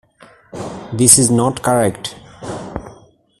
[0.91, 2.15] This is not correct.